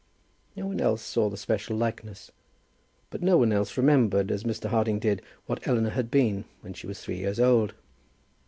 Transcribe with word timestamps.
No 0.55 0.65
one 0.65 0.81
else 0.81 1.03
saw 1.03 1.29
the 1.29 1.37
special 1.37 1.77
likeness, 1.77 2.31
but 3.11 3.21
no 3.21 3.37
one 3.37 3.51
else 3.51 3.77
remembered, 3.77 4.31
as 4.31 4.43
Mr. 4.45 4.69
Harding 4.69 4.97
did, 4.97 5.21
what 5.45 5.67
Eleanor 5.67 5.91
had 5.91 6.09
been 6.09 6.45
when 6.61 6.73
she 6.73 6.87
was 6.87 6.99
three 6.99 7.19
years 7.19 7.39
old. 7.39 7.75